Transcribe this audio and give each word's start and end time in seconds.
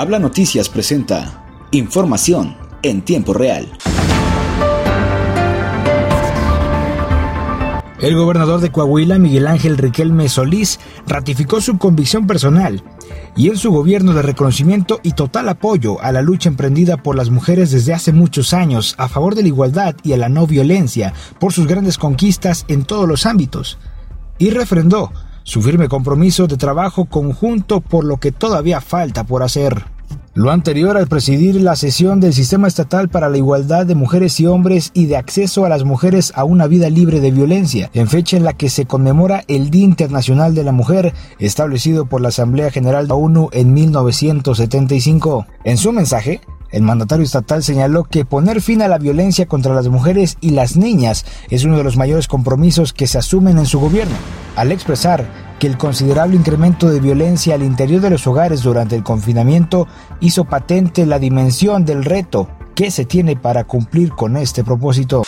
Habla 0.00 0.18
Noticias 0.18 0.70
presenta 0.70 1.44
información 1.72 2.56
en 2.82 3.02
tiempo 3.02 3.34
real. 3.34 3.70
El 8.00 8.16
gobernador 8.16 8.62
de 8.62 8.72
Coahuila, 8.72 9.18
Miguel 9.18 9.46
Ángel 9.46 9.76
Riquelme 9.76 10.30
Solís, 10.30 10.80
ratificó 11.06 11.60
su 11.60 11.76
convicción 11.76 12.26
personal 12.26 12.82
y 13.36 13.50
en 13.50 13.58
su 13.58 13.72
gobierno 13.72 14.14
de 14.14 14.22
reconocimiento 14.22 15.00
y 15.02 15.12
total 15.12 15.50
apoyo 15.50 16.00
a 16.00 16.12
la 16.12 16.22
lucha 16.22 16.48
emprendida 16.48 16.96
por 17.02 17.14
las 17.14 17.28
mujeres 17.28 17.70
desde 17.70 17.92
hace 17.92 18.14
muchos 18.14 18.54
años 18.54 18.94
a 18.96 19.06
favor 19.06 19.34
de 19.34 19.42
la 19.42 19.48
igualdad 19.48 19.94
y 20.02 20.14
a 20.14 20.16
la 20.16 20.30
no 20.30 20.46
violencia 20.46 21.12
por 21.38 21.52
sus 21.52 21.66
grandes 21.66 21.98
conquistas 21.98 22.64
en 22.68 22.84
todos 22.84 23.06
los 23.06 23.26
ámbitos. 23.26 23.76
Y 24.38 24.48
refrendó 24.48 25.12
su 25.42 25.60
firme 25.60 25.88
compromiso 25.88 26.46
de 26.46 26.56
trabajo 26.56 27.06
conjunto 27.06 27.80
por 27.82 28.04
lo 28.04 28.18
que 28.18 28.32
todavía 28.32 28.80
falta 28.80 29.24
por 29.24 29.42
hacer. 29.42 29.89
Lo 30.32 30.52
anterior 30.52 30.96
al 30.96 31.08
presidir 31.08 31.56
la 31.60 31.74
sesión 31.74 32.20
del 32.20 32.32
Sistema 32.32 32.68
Estatal 32.68 33.08
para 33.08 33.28
la 33.28 33.36
Igualdad 33.36 33.84
de 33.84 33.96
Mujeres 33.96 34.38
y 34.38 34.46
Hombres 34.46 34.92
y 34.94 35.06
de 35.06 35.16
acceso 35.16 35.64
a 35.64 35.68
las 35.68 35.82
mujeres 35.82 36.32
a 36.36 36.44
una 36.44 36.68
vida 36.68 36.88
libre 36.88 37.18
de 37.18 37.32
violencia, 37.32 37.90
en 37.94 38.06
fecha 38.06 38.36
en 38.36 38.44
la 38.44 38.52
que 38.52 38.70
se 38.70 38.86
conmemora 38.86 39.42
el 39.48 39.70
Día 39.70 39.84
Internacional 39.84 40.54
de 40.54 40.62
la 40.62 40.70
Mujer, 40.70 41.14
establecido 41.40 42.06
por 42.06 42.20
la 42.20 42.28
Asamblea 42.28 42.70
General 42.70 43.06
de 43.06 43.08
la 43.08 43.16
ONU 43.16 43.48
en 43.50 43.74
1975. 43.74 45.46
En 45.64 45.76
su 45.76 45.90
mensaje, 45.90 46.40
el 46.70 46.82
mandatario 46.82 47.24
estatal 47.24 47.64
señaló 47.64 48.04
que 48.04 48.24
poner 48.24 48.62
fin 48.62 48.82
a 48.82 48.88
la 48.88 48.98
violencia 48.98 49.46
contra 49.46 49.74
las 49.74 49.88
mujeres 49.88 50.36
y 50.40 50.50
las 50.50 50.76
niñas 50.76 51.24
es 51.48 51.64
uno 51.64 51.76
de 51.76 51.82
los 51.82 51.96
mayores 51.96 52.28
compromisos 52.28 52.92
que 52.92 53.08
se 53.08 53.18
asumen 53.18 53.58
en 53.58 53.66
su 53.66 53.80
gobierno, 53.80 54.14
al 54.54 54.70
expresar 54.70 55.49
que 55.60 55.66
el 55.66 55.76
considerable 55.76 56.34
incremento 56.36 56.88
de 56.88 57.00
violencia 57.00 57.54
al 57.54 57.62
interior 57.62 58.00
de 58.00 58.10
los 58.10 58.26
hogares 58.26 58.62
durante 58.62 58.96
el 58.96 59.04
confinamiento 59.04 59.86
hizo 60.18 60.46
patente 60.46 61.04
la 61.04 61.18
dimensión 61.18 61.84
del 61.84 62.02
reto 62.02 62.48
que 62.74 62.90
se 62.90 63.04
tiene 63.04 63.36
para 63.36 63.64
cumplir 63.64 64.10
con 64.12 64.38
este 64.38 64.64
propósito. 64.64 65.22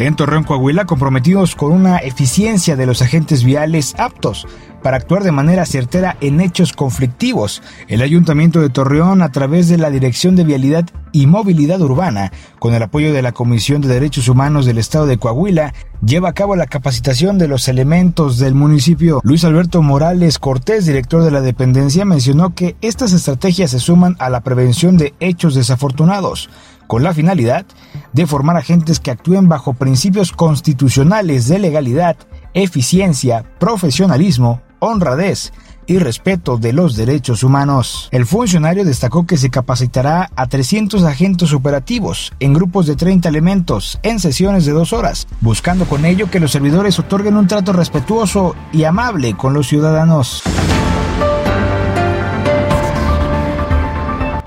En 0.00 0.16
Torreón, 0.16 0.44
Coahuila, 0.44 0.86
comprometidos 0.86 1.54
con 1.54 1.72
una 1.72 1.98
eficiencia 1.98 2.74
de 2.74 2.86
los 2.86 3.02
agentes 3.02 3.44
viales 3.44 3.94
aptos 3.98 4.46
para 4.82 4.96
actuar 4.96 5.22
de 5.24 5.30
manera 5.30 5.66
certera 5.66 6.16
en 6.22 6.40
hechos 6.40 6.72
conflictivos. 6.72 7.62
El 7.86 8.00
Ayuntamiento 8.00 8.62
de 8.62 8.70
Torreón, 8.70 9.20
a 9.20 9.30
través 9.30 9.68
de 9.68 9.76
la 9.76 9.90
Dirección 9.90 10.36
de 10.36 10.44
Vialidad 10.44 10.86
y 11.12 11.26
Movilidad 11.26 11.82
Urbana, 11.82 12.32
con 12.58 12.72
el 12.72 12.82
apoyo 12.82 13.12
de 13.12 13.20
la 13.20 13.32
Comisión 13.32 13.82
de 13.82 13.88
Derechos 13.88 14.28
Humanos 14.28 14.64
del 14.64 14.78
Estado 14.78 15.04
de 15.04 15.18
Coahuila, 15.18 15.74
lleva 16.02 16.30
a 16.30 16.32
cabo 16.32 16.56
la 16.56 16.66
capacitación 16.66 17.36
de 17.36 17.48
los 17.48 17.68
elementos 17.68 18.38
del 18.38 18.54
municipio. 18.54 19.20
Luis 19.22 19.44
Alberto 19.44 19.82
Morales 19.82 20.38
Cortés, 20.38 20.86
director 20.86 21.22
de 21.22 21.30
la 21.30 21.42
dependencia, 21.42 22.06
mencionó 22.06 22.54
que 22.54 22.74
estas 22.80 23.12
estrategias 23.12 23.72
se 23.72 23.80
suman 23.80 24.16
a 24.18 24.30
la 24.30 24.40
prevención 24.40 24.96
de 24.96 25.12
hechos 25.20 25.54
desafortunados 25.54 26.48
con 26.90 27.04
la 27.04 27.14
finalidad 27.14 27.66
de 28.12 28.26
formar 28.26 28.56
agentes 28.56 28.98
que 28.98 29.12
actúen 29.12 29.48
bajo 29.48 29.74
principios 29.74 30.32
constitucionales 30.32 31.46
de 31.46 31.60
legalidad, 31.60 32.16
eficiencia, 32.52 33.44
profesionalismo, 33.60 34.60
honradez 34.80 35.52
y 35.86 36.00
respeto 36.00 36.56
de 36.56 36.72
los 36.72 36.96
derechos 36.96 37.44
humanos. 37.44 38.08
El 38.10 38.26
funcionario 38.26 38.84
destacó 38.84 39.24
que 39.24 39.36
se 39.36 39.50
capacitará 39.50 40.30
a 40.34 40.48
300 40.48 41.04
agentes 41.04 41.52
operativos 41.52 42.32
en 42.40 42.54
grupos 42.54 42.88
de 42.88 42.96
30 42.96 43.28
elementos 43.28 44.00
en 44.02 44.18
sesiones 44.18 44.66
de 44.66 44.72
dos 44.72 44.92
horas, 44.92 45.28
buscando 45.40 45.84
con 45.84 46.04
ello 46.04 46.28
que 46.28 46.40
los 46.40 46.50
servidores 46.50 46.98
otorguen 46.98 47.36
un 47.36 47.46
trato 47.46 47.72
respetuoso 47.72 48.56
y 48.72 48.82
amable 48.82 49.36
con 49.36 49.54
los 49.54 49.68
ciudadanos. 49.68 50.42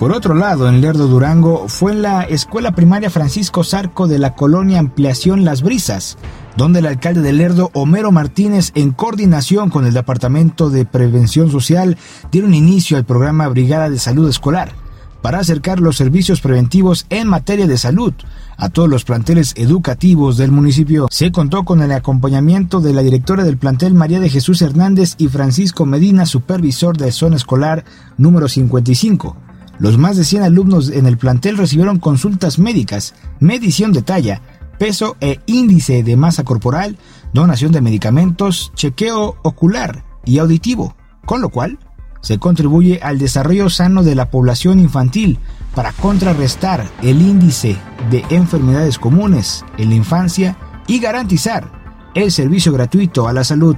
Por 0.03 0.11
otro 0.11 0.35
lado, 0.35 0.67
en 0.67 0.81
Lerdo 0.81 1.07
Durango 1.07 1.69
fue 1.69 1.93
en 1.93 2.01
la 2.01 2.23
escuela 2.23 2.75
primaria 2.75 3.09
Francisco 3.09 3.63
Zarco 3.63 4.05
de 4.05 4.19
la 4.19 4.35
colonia 4.35 4.79
Ampliación 4.79 5.45
Las 5.45 5.61
Brisas, 5.61 6.17
donde 6.57 6.79
el 6.79 6.87
alcalde 6.87 7.21
de 7.21 7.31
Lerdo, 7.31 7.71
Homero 7.73 8.11
Martínez, 8.11 8.73
en 8.75 8.91
coordinación 8.91 9.69
con 9.69 9.85
el 9.85 9.93
Departamento 9.93 10.69
de 10.69 10.83
Prevención 10.83 11.49
Social, 11.49 11.97
dieron 12.33 12.53
inicio 12.53 12.97
al 12.97 13.05
programa 13.05 13.47
Brigada 13.47 13.89
de 13.89 13.97
Salud 13.97 14.27
Escolar 14.27 14.73
para 15.21 15.39
acercar 15.39 15.79
los 15.79 15.95
servicios 15.95 16.41
preventivos 16.41 17.05
en 17.09 17.29
materia 17.29 17.65
de 17.65 17.77
salud 17.77 18.13
a 18.57 18.67
todos 18.67 18.89
los 18.89 19.05
planteles 19.05 19.53
educativos 19.55 20.35
del 20.35 20.51
municipio. 20.51 21.07
Se 21.11 21.31
contó 21.31 21.63
con 21.63 21.81
el 21.81 21.93
acompañamiento 21.93 22.81
de 22.81 22.93
la 22.93 23.03
directora 23.03 23.45
del 23.45 23.55
plantel 23.55 23.93
María 23.93 24.19
de 24.19 24.29
Jesús 24.29 24.61
Hernández 24.61 25.15
y 25.17 25.29
Francisco 25.29 25.85
Medina, 25.85 26.25
supervisor 26.25 26.97
de 26.97 27.13
zona 27.13 27.37
escolar 27.37 27.85
número 28.17 28.49
55 28.49 29.37
los 29.83 29.97
más 29.97 30.15
de 30.15 30.23
100 30.23 30.43
alumnos 30.43 30.89
en 30.89 31.07
el 31.07 31.17
plantel 31.17 31.57
recibieron 31.57 31.99
consultas 31.99 32.57
médicas, 32.57 33.15
medición 33.41 33.91
de 33.91 34.01
talla, 34.01 34.41
peso 34.79 35.17
e 35.19 35.41
índice 35.45 36.03
de 36.03 36.15
masa 36.15 36.45
corporal, 36.45 36.97
donación 37.33 37.73
de 37.73 37.81
medicamentos, 37.81 38.71
chequeo 38.75 39.35
ocular 39.43 40.05
y 40.23 40.37
auditivo, 40.37 40.95
con 41.25 41.41
lo 41.41 41.49
cual 41.49 41.79
se 42.21 42.39
contribuye 42.39 43.01
al 43.03 43.19
desarrollo 43.19 43.69
sano 43.69 44.03
de 44.03 44.15
la 44.15 44.31
población 44.31 44.79
infantil 44.79 45.37
para 45.75 45.91
contrarrestar 45.91 46.89
el 47.01 47.21
índice 47.21 47.75
de 48.09 48.23
enfermedades 48.29 48.97
comunes 48.97 49.65
en 49.77 49.89
la 49.89 49.95
infancia 49.95 50.57
y 50.87 50.99
garantizar 50.99 51.69
el 52.13 52.31
servicio 52.31 52.71
gratuito 52.71 53.27
a 53.27 53.33
la 53.33 53.43
salud. 53.43 53.75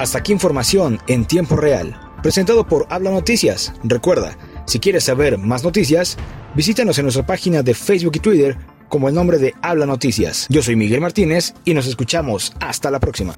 Hasta 0.00 0.16
aquí 0.16 0.32
información 0.32 0.98
en 1.08 1.26
tiempo 1.26 1.56
real, 1.56 1.94
presentado 2.22 2.66
por 2.66 2.86
Habla 2.88 3.10
Noticias. 3.10 3.74
Recuerda, 3.84 4.34
si 4.66 4.80
quieres 4.80 5.04
saber 5.04 5.36
más 5.36 5.62
noticias, 5.62 6.16
visítanos 6.54 6.96
en 6.96 7.04
nuestra 7.04 7.26
página 7.26 7.62
de 7.62 7.74
Facebook 7.74 8.16
y 8.16 8.20
Twitter 8.20 8.56
como 8.88 9.10
el 9.10 9.14
nombre 9.14 9.36
de 9.36 9.54
Habla 9.60 9.84
Noticias. 9.84 10.46
Yo 10.48 10.62
soy 10.62 10.74
Miguel 10.74 11.02
Martínez 11.02 11.52
y 11.66 11.74
nos 11.74 11.86
escuchamos 11.86 12.54
hasta 12.60 12.90
la 12.90 12.98
próxima. 12.98 13.34